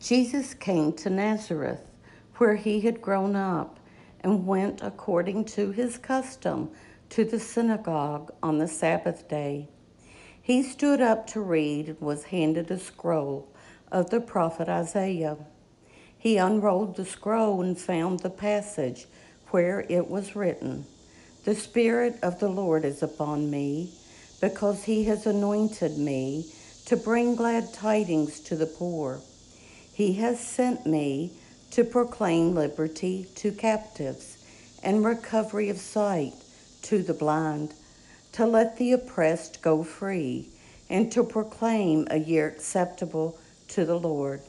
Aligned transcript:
Jesus 0.00 0.54
came 0.54 0.92
to 0.92 1.10
Nazareth, 1.10 1.82
where 2.36 2.54
he 2.54 2.80
had 2.80 3.02
grown 3.02 3.34
up, 3.34 3.80
and 4.20 4.46
went 4.46 4.80
according 4.80 5.44
to 5.44 5.72
his 5.72 5.98
custom 5.98 6.70
to 7.10 7.24
the 7.24 7.40
synagogue 7.40 8.32
on 8.42 8.58
the 8.58 8.68
Sabbath 8.68 9.28
day. 9.28 9.68
He 10.40 10.62
stood 10.62 11.00
up 11.00 11.26
to 11.28 11.40
read 11.40 11.88
and 11.88 12.00
was 12.00 12.24
handed 12.24 12.70
a 12.70 12.78
scroll 12.78 13.52
of 13.90 14.10
the 14.10 14.20
prophet 14.20 14.68
Isaiah. 14.68 15.36
He 16.16 16.36
unrolled 16.36 16.96
the 16.96 17.04
scroll 17.04 17.60
and 17.62 17.76
found 17.76 18.20
the 18.20 18.30
passage 18.30 19.06
where 19.48 19.84
it 19.88 20.08
was 20.08 20.36
written 20.36 20.86
The 21.44 21.54
Spirit 21.54 22.18
of 22.22 22.38
the 22.38 22.48
Lord 22.48 22.84
is 22.84 23.02
upon 23.02 23.50
me, 23.50 23.92
because 24.40 24.84
he 24.84 25.04
has 25.04 25.26
anointed 25.26 25.98
me 25.98 26.52
to 26.86 26.96
bring 26.96 27.34
glad 27.34 27.72
tidings 27.74 28.38
to 28.40 28.54
the 28.54 28.66
poor. 28.66 29.20
He 29.98 30.12
has 30.12 30.38
sent 30.38 30.86
me 30.86 31.32
to 31.72 31.82
proclaim 31.82 32.54
liberty 32.54 33.26
to 33.34 33.50
captives 33.50 34.38
and 34.80 35.04
recovery 35.04 35.70
of 35.70 35.78
sight 35.78 36.34
to 36.82 37.02
the 37.02 37.12
blind, 37.12 37.74
to 38.30 38.46
let 38.46 38.76
the 38.76 38.92
oppressed 38.92 39.60
go 39.60 39.82
free, 39.82 40.50
and 40.88 41.10
to 41.10 41.24
proclaim 41.24 42.06
a 42.12 42.18
year 42.20 42.46
acceptable 42.46 43.40
to 43.70 43.84
the 43.84 43.98
Lord. 43.98 44.40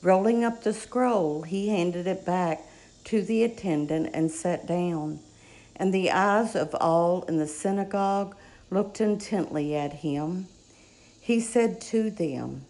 Rolling 0.00 0.42
up 0.42 0.62
the 0.62 0.72
scroll, 0.72 1.42
he 1.42 1.68
handed 1.68 2.06
it 2.06 2.24
back 2.24 2.62
to 3.04 3.20
the 3.20 3.44
attendant 3.44 4.08
and 4.14 4.30
sat 4.30 4.66
down. 4.66 5.20
And 5.76 5.92
the 5.92 6.10
eyes 6.10 6.56
of 6.56 6.74
all 6.80 7.24
in 7.24 7.36
the 7.36 7.46
synagogue 7.46 8.34
looked 8.70 9.02
intently 9.02 9.76
at 9.76 9.92
him. 9.92 10.48
He 11.20 11.40
said 11.40 11.78
to 11.92 12.08
them, 12.10 12.64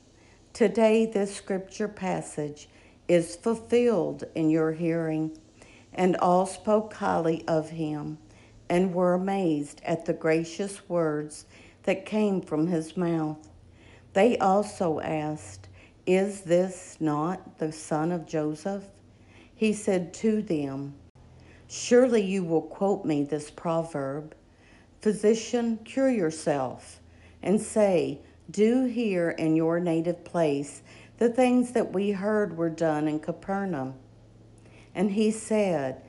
Today, 0.56 1.04
this 1.04 1.36
scripture 1.36 1.86
passage 1.86 2.70
is 3.08 3.36
fulfilled 3.36 4.24
in 4.34 4.48
your 4.48 4.72
hearing. 4.72 5.36
And 5.92 6.16
all 6.16 6.46
spoke 6.46 6.94
highly 6.94 7.46
of 7.46 7.68
him 7.68 8.16
and 8.66 8.94
were 8.94 9.12
amazed 9.12 9.82
at 9.84 10.06
the 10.06 10.14
gracious 10.14 10.88
words 10.88 11.44
that 11.82 12.06
came 12.06 12.40
from 12.40 12.68
his 12.68 12.96
mouth. 12.96 13.36
They 14.14 14.38
also 14.38 14.98
asked, 15.00 15.68
Is 16.06 16.40
this 16.40 16.96
not 17.00 17.58
the 17.58 17.70
son 17.70 18.10
of 18.10 18.26
Joseph? 18.26 18.84
He 19.54 19.74
said 19.74 20.14
to 20.14 20.40
them, 20.40 20.94
Surely 21.68 22.22
you 22.22 22.42
will 22.42 22.62
quote 22.62 23.04
me 23.04 23.24
this 23.24 23.50
proverb 23.50 24.34
Physician, 25.02 25.80
cure 25.84 26.08
yourself, 26.08 27.02
and 27.42 27.60
say, 27.60 28.20
do 28.50 28.84
here 28.84 29.30
in 29.30 29.56
your 29.56 29.80
native 29.80 30.24
place 30.24 30.82
the 31.18 31.28
things 31.28 31.72
that 31.72 31.92
we 31.92 32.10
heard 32.12 32.56
were 32.56 32.70
done 32.70 33.08
in 33.08 33.18
Capernaum. 33.18 33.94
And 34.94 35.10
he 35.10 35.30
said, 35.30 36.02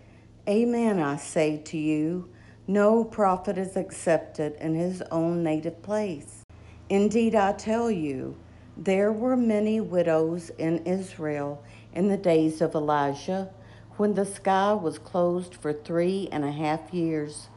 Amen, 0.48 1.00
I 1.00 1.18
say 1.18 1.58
to 1.66 1.78
you, 1.78 2.30
no 2.68 3.04
prophet 3.04 3.58
is 3.58 3.78
accepted 3.78 4.56
in 4.60 4.76
his 4.76 5.02
own 5.12 5.44
native 5.44 5.82
place. 5.82 6.44
Indeed, 6.90 7.36
I 7.36 7.54
tell 7.54 7.90
you, 7.90 8.38
there 8.76 9.12
were 9.12 9.36
many 9.36 9.82
widows 9.82 10.52
in 10.58 10.86
Israel 10.86 11.64
in 11.94 12.10
the 12.10 12.18
days 12.18 12.62
of 12.62 12.76
Elijah, 12.76 13.50
when 13.96 14.14
the 14.14 14.26
sky 14.26 14.74
was 14.74 15.00
closed 15.00 15.56
for 15.56 15.74
three 15.74 16.30
and 16.32 16.46
a 16.46 16.52
half 16.52 16.94
years, 16.94 17.48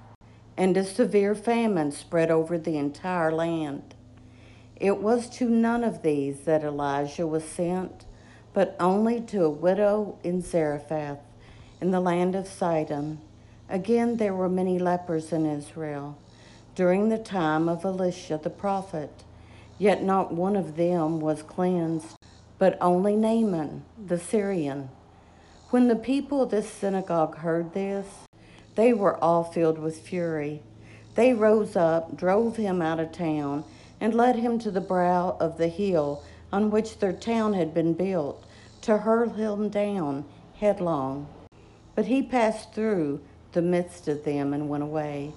and 0.56 0.77
a 0.77 0.84
severe 0.84 1.34
famine 1.34 1.93
spread 1.93 2.31
over 2.31 2.56
the 2.56 2.78
entire 2.78 3.31
land. 3.31 3.94
It 4.80 5.02
was 5.02 5.28
to 5.36 5.48
none 5.48 5.84
of 5.84 6.02
these 6.02 6.41
that 6.41 6.64
Elijah 6.64 7.26
was 7.26 7.44
sent, 7.44 8.06
but 8.54 8.74
only 8.80 9.20
to 9.20 9.44
a 9.44 9.50
widow 9.50 10.18
in 10.24 10.41
Zarephath, 10.41 11.18
in 11.80 11.91
the 11.91 12.00
land 12.00 12.34
of 12.34 12.48
Sidon. 12.48 13.20
Again, 13.68 14.16
there 14.16 14.34
were 14.34 14.48
many 14.48 14.78
lepers 14.78 15.32
in 15.32 15.44
Israel 15.44 16.16
during 16.74 17.10
the 17.10 17.18
time 17.18 17.68
of 17.68 17.84
Elisha 17.84 18.41
the 18.42 18.48
prophet, 18.48 19.22
yet 19.78 20.02
not 20.02 20.32
one 20.32 20.56
of 20.56 20.76
them 20.76 21.20
was 21.20 21.42
cleansed, 21.42 22.16
but 22.58 22.78
only 22.80 23.14
Naaman 23.14 23.84
the 24.06 24.18
Syrian. 24.18 24.88
When 25.68 25.88
the 25.88 25.97
people 25.97 26.42
of 26.42 26.50
this 26.50 26.68
synagogue 26.70 27.36
heard 27.36 27.74
this, 27.74 28.06
they 28.76 28.94
were 28.94 29.22
all 29.22 29.44
filled 29.44 29.78
with 29.78 30.00
fury. 30.00 30.62
They 31.16 31.34
rose 31.34 31.76
up, 31.76 32.16
drove 32.16 32.56
him 32.56 32.80
out 32.80 32.98
of 32.98 33.12
town, 33.12 33.64
and 34.00 34.15
led 34.15 34.37
him 34.37 34.59
to 34.59 34.71
the 34.71 34.81
brow 34.81 35.37
of 35.38 35.59
the 35.59 35.69
hill 35.69 36.22
on 36.53 36.71
which 36.71 36.99
their 36.99 37.12
town 37.12 37.53
had 37.53 37.75
been 37.75 37.93
built, 37.93 38.44
to 38.81 38.99
hurl 38.99 39.31
him 39.31 39.69
down 39.69 40.25
headlong. 40.59 41.28
But 41.94 42.06
he 42.06 42.22
passed 42.22 42.72
through 42.72 43.21
the 43.53 43.62
midst 43.62 44.09
of 44.09 44.25
them 44.25 44.53
and 44.55 44.69
went 44.69 44.83
away. 44.83 45.33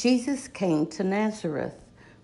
Jesus 0.00 0.48
came 0.48 0.86
to 0.86 1.04
Nazareth, 1.04 1.74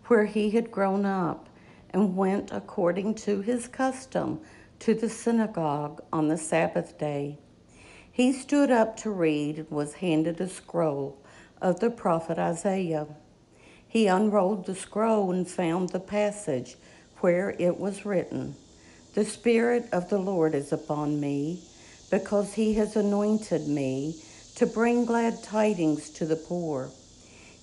where 0.07 0.25
he 0.25 0.49
had 0.53 0.71
grown 0.71 1.05
up, 1.05 1.51
and 1.91 2.17
went 2.17 2.51
according 2.51 3.17
to 3.17 3.43
his 3.43 3.69
custom 3.69 4.41
to 4.79 4.95
the 4.95 5.11
synagogue 5.11 6.03
on 6.11 6.29
the 6.29 6.39
Sabbath 6.39 6.97
day. 6.97 7.37
He 8.11 8.33
stood 8.33 8.71
up 8.71 8.97
to 9.01 9.11
read 9.11 9.59
and 9.59 9.71
was 9.71 9.93
handed 9.93 10.41
a 10.41 10.49
scroll 10.49 11.23
of 11.61 11.81
the 11.81 11.91
prophet 11.91 12.39
Isaiah. 12.39 13.09
He 13.87 14.07
unrolled 14.07 14.65
the 14.65 14.75
scroll 14.75 15.31
and 15.31 15.47
found 15.47 15.91
the 15.91 16.01
passage 16.01 16.77
where 17.19 17.55
it 17.59 17.79
was 17.79 18.07
written 18.07 18.57
The 19.13 19.27
Spirit 19.27 19.87
of 19.93 20.09
the 20.09 20.19
Lord 20.19 20.55
is 20.55 20.73
upon 20.73 21.21
me, 21.21 21.61
because 22.11 22.55
he 22.55 22.73
has 22.73 22.97
anointed 22.97 23.69
me 23.69 24.17
to 24.55 24.65
bring 24.65 25.05
glad 25.05 25.43
tidings 25.43 26.09
to 26.13 26.25
the 26.25 26.37
poor. 26.37 26.91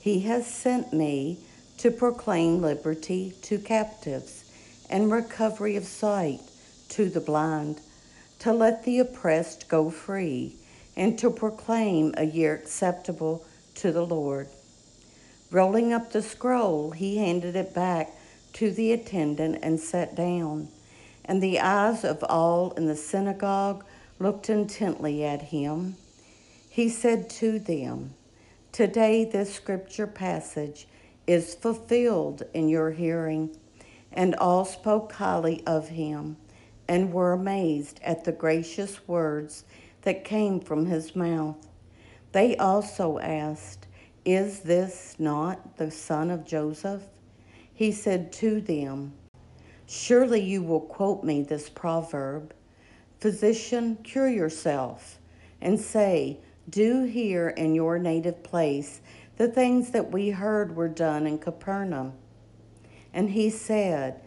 He 0.04 0.20
has 0.24 0.46
sent 0.46 0.92
me 0.92 1.38
to 1.78 1.90
proclaim 1.90 2.62
liberty 2.62 3.36
to 3.44 3.58
captives 3.58 4.44
and 4.90 5.10
recovery 5.10 5.78
of 5.78 5.86
sight 5.86 6.42
to 6.90 7.10
the 7.10 7.22
blind, 7.22 7.80
to 8.40 8.52
let 8.52 8.84
the 8.84 9.00
oppressed 9.00 9.70
go 9.70 9.90
free, 9.90 10.58
and 10.98 11.18
to 11.20 11.30
proclaim 11.30 12.14
a 12.18 12.26
year 12.26 12.54
acceptable 12.54 13.46
to 13.76 13.94
the 13.94 14.06
Lord. 14.06 14.50
Rolling 15.50 15.94
up 15.94 16.12
the 16.12 16.22
scroll, 16.22 16.92
he 16.92 17.16
handed 17.20 17.56
it 17.56 17.74
back 17.74 18.12
to 18.56 18.72
the 18.72 18.92
attendant 18.92 19.60
and 19.64 19.80
sat 19.80 20.16
down. 20.16 20.68
And 21.24 21.42
the 21.42 21.62
eyes 21.62 22.04
of 22.04 22.22
all 22.26 22.72
in 22.72 22.88
the 22.88 22.98
synagogue 22.98 23.86
looked 24.20 24.50
intently 24.50 25.24
at 25.24 25.44
him. 25.44 25.96
He 26.70 26.90
said 26.90 27.30
to 27.40 27.58
them, 27.58 28.16
Today, 28.74 29.24
this 29.24 29.54
scripture 29.54 30.08
passage 30.08 30.88
is 31.28 31.54
fulfilled 31.54 32.42
in 32.56 32.70
your 32.70 32.90
hearing. 32.90 33.56
And 34.12 34.34
all 34.34 34.66
spoke 34.66 35.12
highly 35.12 35.62
of 35.68 35.90
him 35.90 36.38
and 36.88 37.14
were 37.14 37.34
amazed 37.34 38.00
at 38.04 38.24
the 38.24 38.32
gracious 38.32 39.08
words 39.08 39.66
that 40.02 40.24
came 40.24 40.60
from 40.60 40.88
his 40.88 41.16
mouth. 41.16 41.68
They 42.32 42.58
also 42.58 43.20
asked, 43.20 43.86
Is 44.26 44.62
this 44.62 45.18
not 45.20 45.78
the 45.78 45.92
son 45.92 46.32
of 46.32 46.44
Joseph? 46.44 47.04
He 47.72 47.92
said 47.92 48.32
to 48.34 48.60
them, 48.60 49.14
Surely 49.86 50.42
you 50.42 50.64
will 50.64 50.82
quote 50.82 51.24
me 51.24 51.44
this 51.44 51.70
proverb 51.70 52.56
Physician, 53.20 53.98
cure 54.04 54.30
yourself, 54.30 55.20
and 55.62 55.80
say, 55.80 56.40
do 56.70 57.04
here 57.04 57.50
in 57.50 57.76
your 57.76 58.00
native 58.00 58.44
place 58.44 59.02
the 59.38 59.48
things 59.48 59.90
that 59.92 60.12
we 60.12 60.30
heard 60.30 60.76
were 60.76 60.88
done 60.88 61.26
in 61.26 61.38
Capernaum. 61.40 62.14
And 63.14 63.30
he 63.32 63.50
said, 63.50 64.22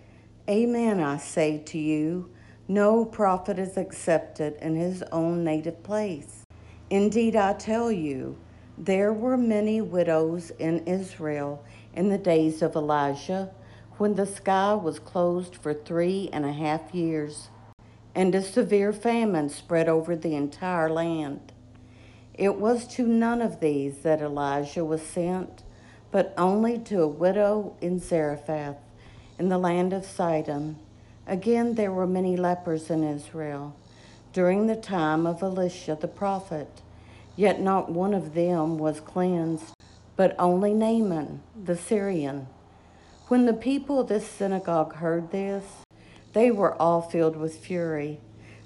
Amen, 0.48 1.00
I 1.00 1.16
say 1.16 1.58
to 1.66 1.78
you, 1.78 2.30
no 2.68 3.04
prophet 3.04 3.58
is 3.58 3.76
accepted 3.76 4.56
in 4.60 4.74
his 4.74 5.02
own 5.12 5.44
native 5.44 5.82
place. 5.82 6.44
Indeed, 6.90 7.36
I 7.36 7.52
tell 7.52 7.90
you, 7.90 8.38
there 8.76 9.12
were 9.12 9.36
many 9.36 9.80
widows 9.80 10.50
in 10.58 10.86
Israel 10.86 11.64
in 11.94 12.08
the 12.08 12.18
days 12.18 12.62
of 12.62 12.76
Elijah, 12.76 13.50
when 13.98 14.14
the 14.14 14.26
sky 14.26 14.74
was 14.74 14.98
closed 14.98 15.56
for 15.56 15.72
three 15.72 16.28
and 16.32 16.44
a 16.44 16.52
half 16.52 16.94
years, 16.94 17.48
and 18.14 18.34
a 18.34 18.42
severe 18.42 18.92
famine 18.92 19.48
spread 19.48 19.88
over 19.88 20.14
the 20.14 20.34
entire 20.34 20.90
land. 20.90 21.52
It 22.36 22.56
was 22.56 22.86
to 22.88 23.06
none 23.06 23.40
of 23.40 23.60
these 23.60 23.98
that 23.98 24.20
Elijah 24.20 24.84
was 24.84 25.02
sent, 25.02 25.62
but 26.10 26.34
only 26.36 26.78
to 26.80 27.02
a 27.02 27.08
widow 27.08 27.74
in 27.80 27.98
Zarephath, 27.98 28.76
in 29.38 29.48
the 29.48 29.58
land 29.58 29.92
of 29.92 30.04
Sidon. 30.04 30.76
Again, 31.26 31.74
there 31.74 31.92
were 31.92 32.06
many 32.06 32.36
lepers 32.36 32.90
in 32.90 33.02
Israel 33.02 33.74
during 34.36 34.66
the 34.66 34.76
time 34.76 35.26
of 35.26 35.42
Elisha 35.42 35.96
the 35.98 36.06
prophet, 36.06 36.82
yet 37.36 37.58
not 37.58 37.90
one 37.90 38.12
of 38.12 38.34
them 38.34 38.76
was 38.76 39.00
cleansed, 39.00 39.72
but 40.14 40.36
only 40.38 40.74
Naaman 40.74 41.40
the 41.64 41.74
Syrian. 41.74 42.46
When 43.28 43.46
the 43.46 43.54
people 43.54 43.98
of 43.98 44.08
this 44.08 44.28
synagogue 44.28 44.96
heard 44.96 45.30
this, 45.30 45.64
they 46.34 46.50
were 46.50 46.74
all 46.74 47.00
filled 47.00 47.34
with 47.34 47.56
fury. 47.56 48.20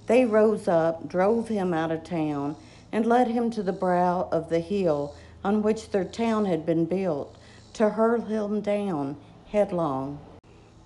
They 0.06 0.24
rose 0.24 0.66
up, 0.66 1.08
drove 1.08 1.46
him 1.46 1.72
out 1.72 1.92
of 1.92 2.02
town, 2.02 2.56
and 2.92 3.06
led 3.06 3.28
him 3.28 3.50
to 3.50 3.62
the 3.62 3.73
brow 3.73 4.28
of 4.32 4.49
the 4.49 4.61
hill 4.61 5.14
on 5.44 5.62
which 5.62 5.90
their 5.90 6.04
town 6.04 6.44
had 6.44 6.66
been 6.66 6.85
built, 6.85 7.37
to 7.73 7.90
hurl 7.90 8.20
him 8.23 8.61
down 8.61 9.16
headlong. 9.47 10.18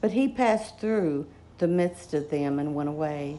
But 0.00 0.12
he 0.12 0.28
passed 0.28 0.78
through 0.78 1.26
the 1.58 1.68
midst 1.68 2.14
of 2.14 2.30
them 2.30 2.58
and 2.58 2.74
went 2.74 2.88
away. 2.88 3.38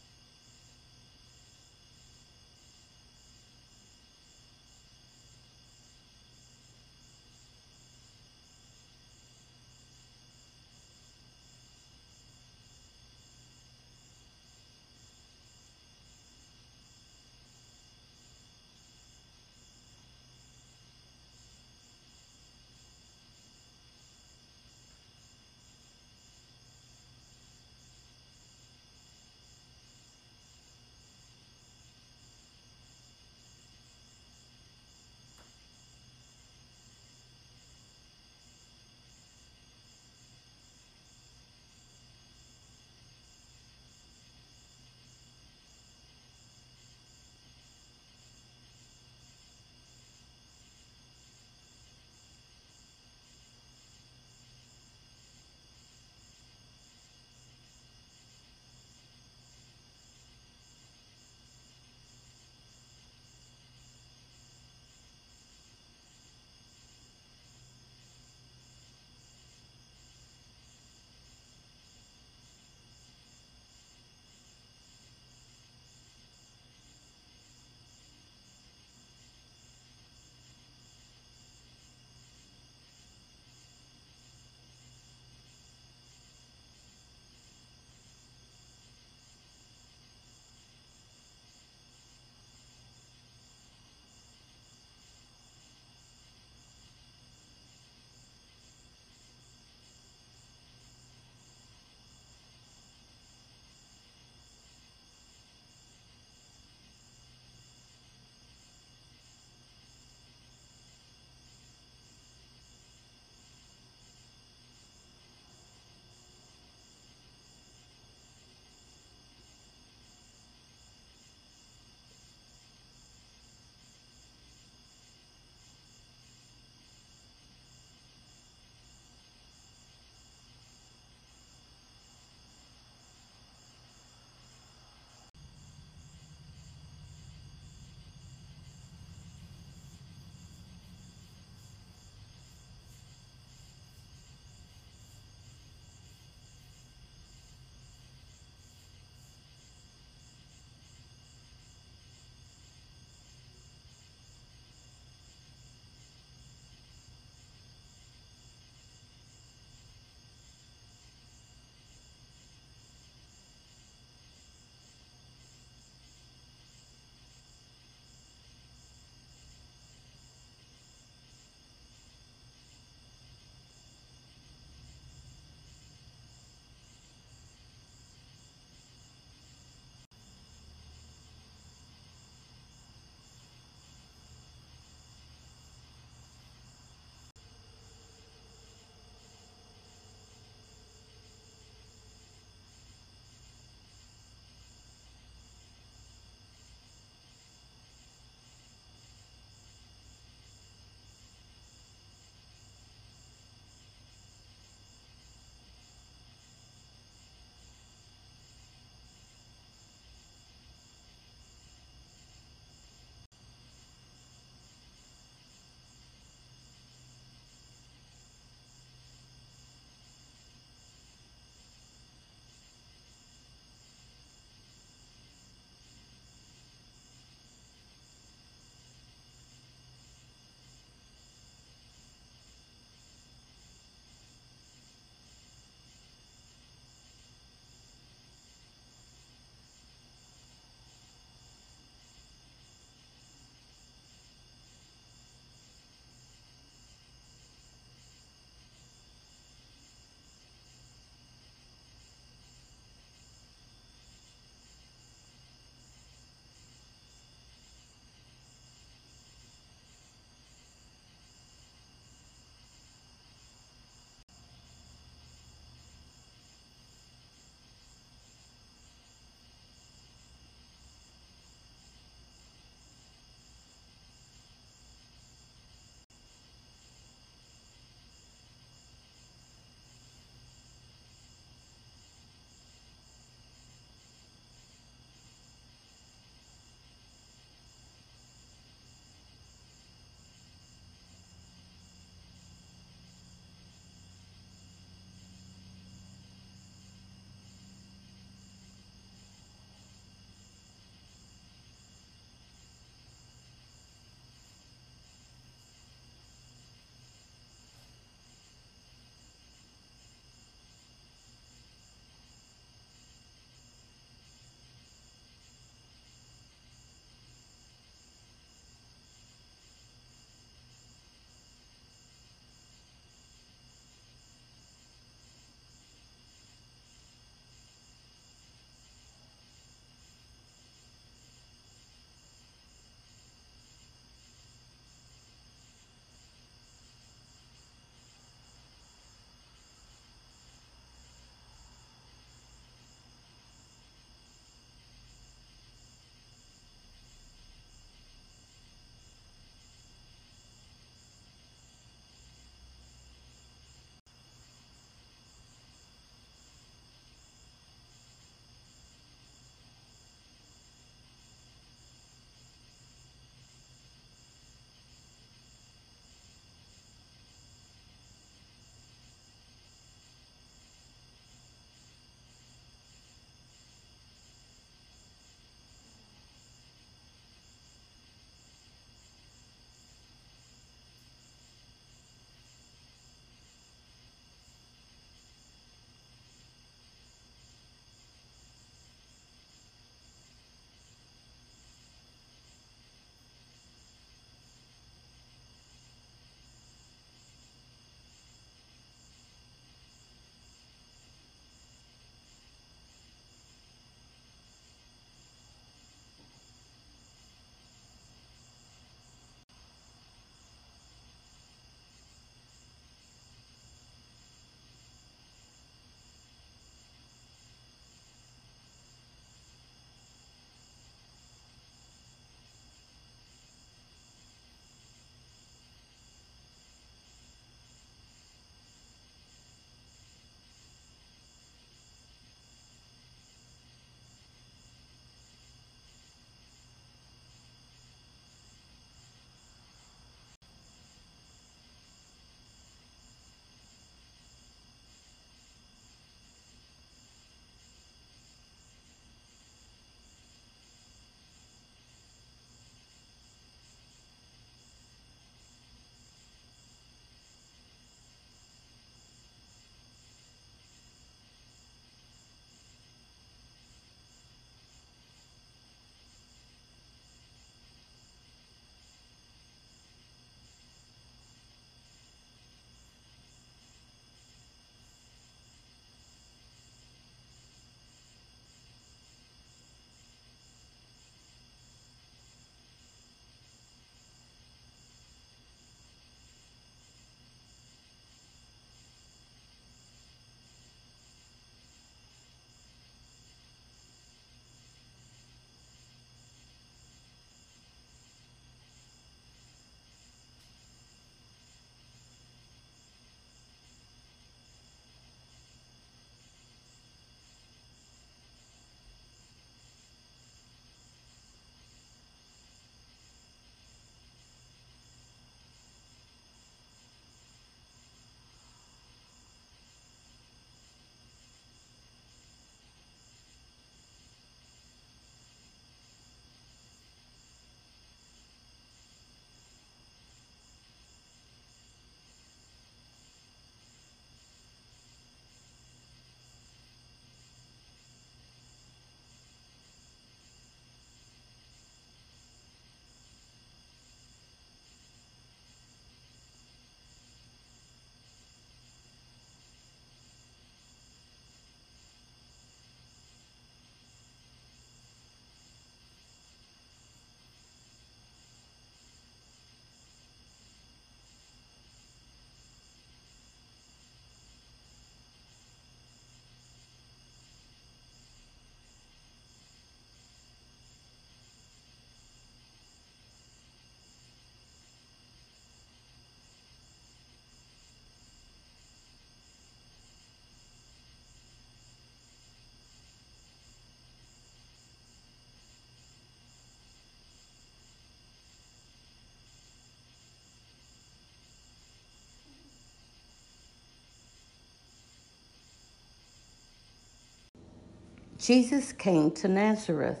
Jesus 598.26 598.72
came 598.72 599.12
to 599.12 599.28
Nazareth, 599.28 600.00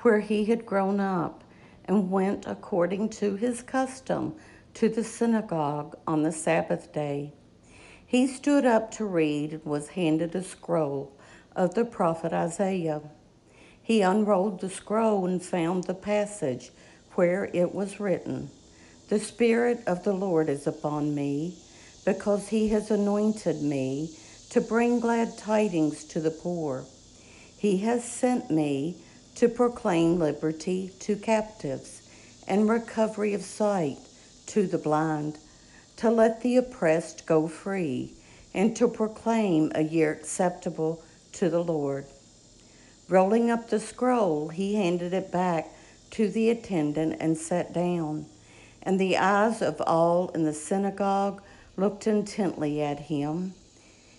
where 0.00 0.20
he 0.20 0.44
had 0.44 0.66
grown 0.66 1.00
up, 1.00 1.42
and 1.86 2.10
went 2.10 2.46
according 2.46 3.08
to 3.08 3.34
his 3.36 3.62
custom 3.62 4.34
to 4.74 4.90
the 4.90 5.02
synagogue 5.02 5.96
on 6.06 6.22
the 6.22 6.32
Sabbath 6.32 6.92
day. 6.92 7.32
He 8.04 8.26
stood 8.26 8.66
up 8.66 8.90
to 8.96 9.06
read 9.06 9.54
and 9.54 9.64
was 9.64 9.88
handed 9.88 10.34
a 10.34 10.42
scroll 10.42 11.18
of 11.56 11.74
the 11.74 11.86
prophet 11.86 12.34
Isaiah. 12.34 13.00
He 13.82 14.02
unrolled 14.02 14.60
the 14.60 14.68
scroll 14.68 15.24
and 15.24 15.42
found 15.42 15.84
the 15.84 15.94
passage 15.94 16.72
where 17.14 17.48
it 17.54 17.74
was 17.74 17.98
written 17.98 18.50
The 19.08 19.18
Spirit 19.18 19.82
of 19.86 20.04
the 20.04 20.12
Lord 20.12 20.50
is 20.50 20.66
upon 20.66 21.14
me, 21.14 21.56
because 22.04 22.48
he 22.48 22.68
has 22.68 22.90
anointed 22.90 23.62
me 23.62 24.14
to 24.50 24.60
bring 24.60 25.00
glad 25.00 25.38
tidings 25.38 26.04
to 26.04 26.20
the 26.20 26.30
poor. 26.30 26.84
He 27.62 27.76
has 27.76 28.02
sent 28.02 28.50
me 28.50 28.96
to 29.36 29.48
proclaim 29.48 30.18
liberty 30.18 30.90
to 30.98 31.14
captives 31.14 32.02
and 32.48 32.68
recovery 32.68 33.34
of 33.34 33.42
sight 33.42 33.98
to 34.46 34.66
the 34.66 34.78
blind 34.78 35.38
to 35.98 36.10
let 36.10 36.40
the 36.40 36.56
oppressed 36.56 37.24
go 37.24 37.46
free, 37.46 38.14
and 38.52 38.74
to 38.74 38.88
proclaim 38.88 39.70
a 39.76 39.84
year 39.84 40.10
acceptable 40.10 41.04
to 41.34 41.48
the 41.48 41.62
Lord. 41.62 42.06
Rolling 43.08 43.48
up 43.48 43.70
the 43.70 43.78
scroll, 43.78 44.48
he 44.48 44.74
handed 44.74 45.14
it 45.14 45.30
back 45.30 45.68
to 46.10 46.28
the 46.28 46.50
attendant 46.50 47.18
and 47.20 47.38
sat 47.38 47.72
down. 47.72 48.26
And 48.82 48.98
the 48.98 49.16
eyes 49.18 49.62
of 49.62 49.80
all 49.82 50.30
in 50.30 50.42
the 50.42 50.52
synagogue 50.52 51.40
looked 51.76 52.08
intently 52.08 52.82
at 52.82 52.98
him. 52.98 53.54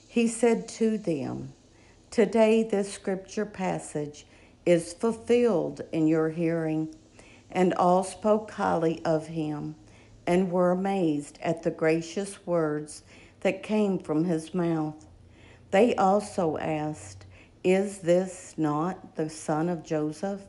He 0.08 0.29
said 0.29 0.69
to 0.79 0.97
them, 0.97 1.51
Today 2.13 2.62
this 2.62 2.93
scripture 2.93 3.43
passage 3.43 4.28
is 4.67 4.93
fulfilled 4.93 5.82
in 5.91 6.06
your 6.06 6.30
hearing. 6.30 6.93
And 7.49 7.73
all 7.73 8.04
spoke 8.04 8.52
highly 8.52 9.04
of 9.04 9.26
him 9.26 9.73
and 10.28 10.52
were 10.52 10.69
amazed 10.69 11.39
at 11.41 11.63
the 11.63 11.71
gracious 11.71 12.45
words 12.45 13.02
that 13.39 13.63
came 13.63 13.97
from 13.97 14.26
his 14.26 14.54
mouth. 14.54 15.08
They 15.71 15.95
also 15.95 16.58
asked, 16.58 17.26
Is 17.63 17.97
this 17.97 18.54
not 18.58 19.15
the 19.15 19.28
son 19.28 19.67
of 19.67 19.84
Joseph? 19.84 20.41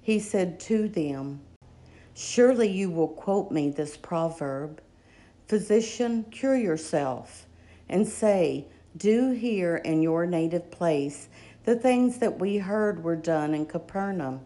He 0.00 0.20
said 0.20 0.60
to 0.60 0.86
them, 0.86 1.40
Surely 2.14 2.68
you 2.70 2.92
will 2.92 3.08
quote 3.08 3.50
me 3.50 3.70
this 3.70 3.96
proverb 3.96 4.80
Physician, 5.48 6.26
cure 6.30 6.54
yourself, 6.54 7.48
and 7.88 8.06
say, 8.06 8.68
Do 8.96 9.30
here 9.30 9.76
in 9.76 10.02
your 10.02 10.26
native 10.26 10.70
place 10.70 11.28
the 11.64 11.76
things 11.76 12.18
that 12.18 12.38
we 12.38 12.58
heard 12.58 13.02
were 13.02 13.16
done 13.16 13.54
in 13.54 13.66
Capernaum. 13.66 14.40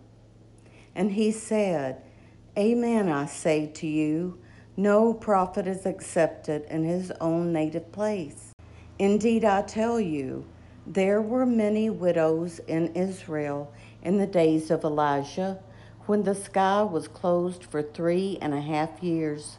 And 0.95 1.13
he 1.13 1.33
said, 1.33 2.03
Amen, 2.57 3.09
I 3.09 3.27
say 3.27 3.67
to 3.75 3.87
you 3.87 4.39
no 4.79 5.15
prophet 5.15 5.67
is 5.67 5.87
accepted 5.87 6.67
in 6.69 6.85
his 6.85 7.11
own 7.21 7.51
native 7.51 7.91
place. 7.93 8.53
Indeed, 8.99 9.43
I 9.43 9.63
tell 9.63 9.99
you, 9.99 10.45
there 10.87 11.23
were 11.23 11.47
many 11.47 11.89
widows 11.89 12.61
in 12.67 12.95
Israel 12.95 13.73
in 14.03 14.19
the 14.19 14.27
days 14.27 14.71
of 14.71 14.85
Elijah, 14.85 15.59
when 16.05 16.23
the 16.23 16.35
sky 16.35 16.83
was 16.83 17.09
closed 17.09 17.65
for 17.65 17.83
three 17.83 18.39
and 18.43 18.53
a 18.53 18.61
half 18.61 19.03
years, 19.03 19.57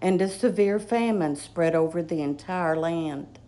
and 0.00 0.22
a 0.22 0.28
severe 0.28 0.78
famine 0.78 1.34
spread 1.34 1.74
over 1.74 2.00
the 2.00 2.22
entire 2.22 2.76
land. 2.76 3.40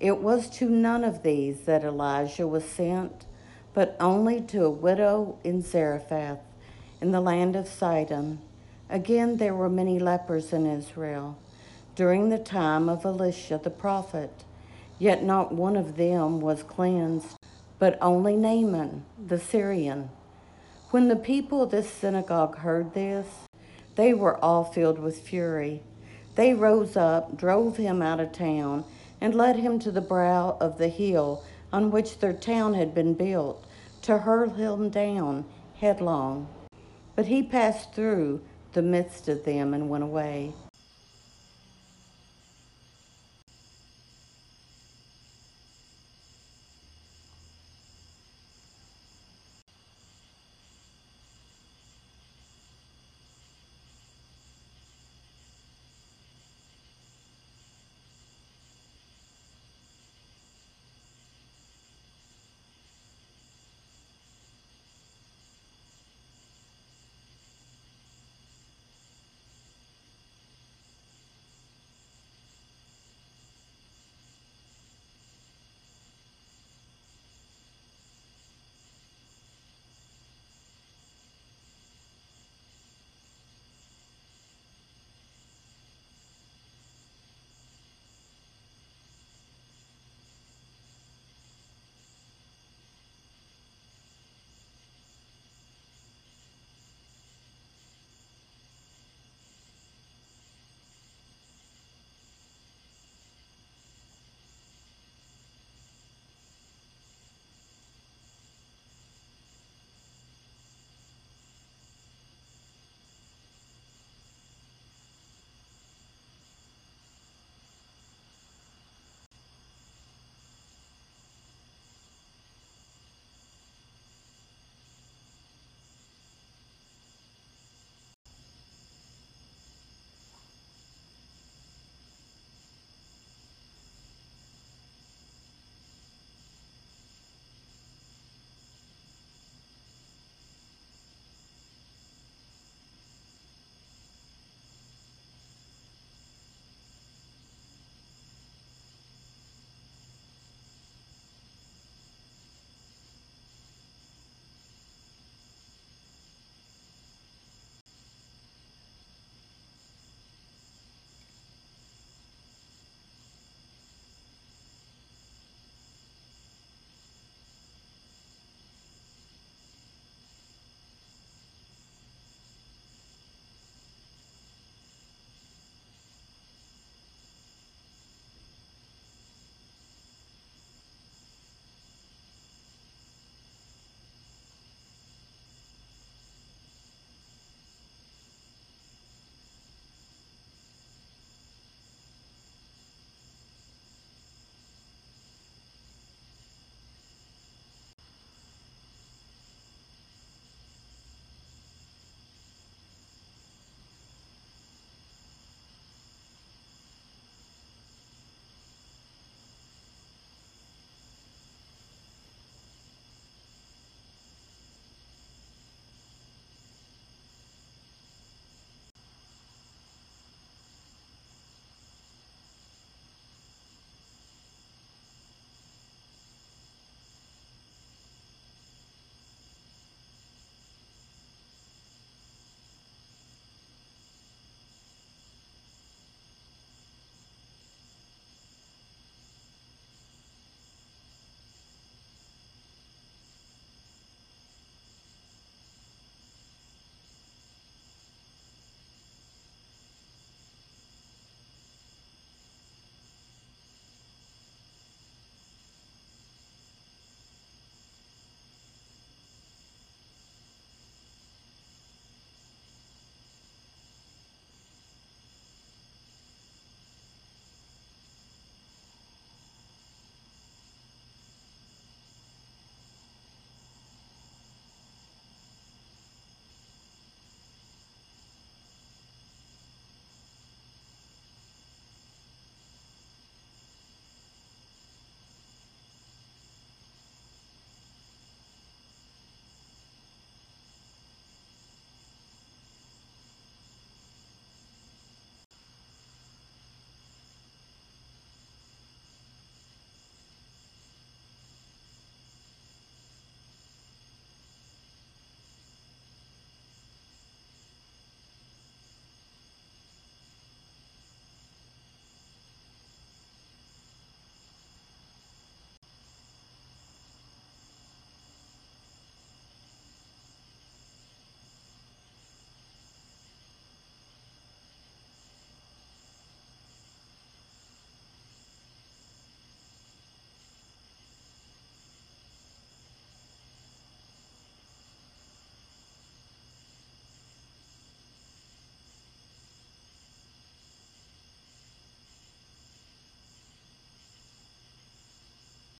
It 0.00 0.18
was 0.18 0.50
to 0.58 0.68
none 0.68 1.04
of 1.04 1.22
these 1.22 1.60
that 1.60 1.84
Elijah 1.84 2.48
was 2.48 2.64
sent, 2.64 3.26
but 3.74 3.96
only 4.00 4.40
to 4.40 4.64
a 4.64 4.70
widow 4.70 5.38
in 5.44 5.62
Zarephath, 5.62 6.40
in 7.00 7.12
the 7.12 7.20
land 7.20 7.54
of 7.54 7.68
Sidon 7.68 8.40
Again, 8.90 9.36
there 9.36 9.54
were 9.54 9.68
many 9.68 10.00
lepers 10.00 10.52
in 10.52 10.66
Israel 10.66 11.38
during 11.94 12.28
the 12.28 12.38
time 12.38 12.88
of 12.88 13.04
Elisha 13.04 13.60
the 13.62 13.70
prophet, 13.70 14.44
yet 14.98 15.22
not 15.22 15.52
one 15.52 15.76
of 15.76 15.96
them 15.96 16.40
was 16.40 16.64
cleansed, 16.64 17.36
but 17.78 17.96
only 18.00 18.36
Naaman 18.36 19.04
the 19.24 19.38
Syrian. 19.38 20.10
When 20.90 21.06
the 21.06 21.14
people 21.14 21.62
of 21.62 21.70
this 21.70 21.88
synagogue 21.88 22.58
heard 22.58 22.94
this, 22.94 23.28
they 23.94 24.12
were 24.12 24.36
all 24.38 24.64
filled 24.64 24.98
with 24.98 25.20
fury. 25.20 25.82
They 26.34 26.52
rose 26.52 26.96
up, 26.96 27.36
drove 27.36 27.76
him 27.76 28.02
out 28.02 28.18
of 28.18 28.32
town, 28.32 28.84
and 29.20 29.34
led 29.34 29.56
him 29.56 29.78
to 29.78 29.90
the 29.90 30.00
brow 30.00 30.56
of 30.60 30.78
the 30.78 30.88
hill 30.88 31.42
on 31.72 31.90
which 31.90 32.18
their 32.18 32.32
town 32.32 32.74
had 32.74 32.94
been 32.94 33.14
built, 33.14 33.64
to 34.02 34.18
hurl 34.18 34.50
him 34.50 34.88
down 34.88 35.44
headlong. 35.76 36.48
But 37.16 37.26
he 37.26 37.42
passed 37.42 37.92
through 37.92 38.40
the 38.72 38.82
midst 38.82 39.28
of 39.28 39.44
them 39.44 39.74
and 39.74 39.90
went 39.90 40.04
away. 40.04 40.52